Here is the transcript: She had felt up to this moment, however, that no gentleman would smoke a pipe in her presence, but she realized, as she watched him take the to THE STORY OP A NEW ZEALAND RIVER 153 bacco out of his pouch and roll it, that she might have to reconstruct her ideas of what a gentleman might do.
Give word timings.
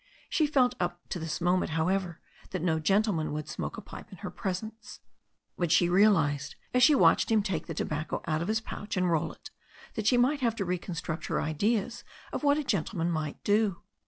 She 0.29 0.45
had 0.45 0.53
felt 0.55 0.73
up 0.79 1.07
to 1.09 1.19
this 1.19 1.39
moment, 1.39 1.73
however, 1.73 2.19
that 2.49 2.63
no 2.63 2.79
gentleman 2.79 3.31
would 3.33 3.47
smoke 3.47 3.77
a 3.77 3.81
pipe 3.81 4.11
in 4.11 4.17
her 4.25 4.31
presence, 4.31 4.99
but 5.59 5.71
she 5.71 5.89
realized, 5.89 6.55
as 6.73 6.81
she 6.81 6.95
watched 6.95 7.29
him 7.31 7.43
take 7.43 7.67
the 7.67 7.75
to 7.75 7.83
THE 7.83 7.87
STORY 7.87 8.01
OP 8.01 8.11
A 8.13 8.15
NEW 8.15 8.15
ZEALAND 8.15 8.17
RIVER 8.17 8.17
153 8.17 8.17
bacco 8.17 8.31
out 8.35 8.41
of 8.41 8.47
his 8.47 8.61
pouch 8.61 8.97
and 8.97 9.11
roll 9.11 9.31
it, 9.33 9.51
that 9.93 10.07
she 10.07 10.17
might 10.17 10.39
have 10.41 10.55
to 10.55 10.65
reconstruct 10.65 11.27
her 11.27 11.39
ideas 11.39 12.03
of 12.33 12.43
what 12.43 12.57
a 12.57 12.63
gentleman 12.63 13.11
might 13.11 13.43
do. 13.43 13.83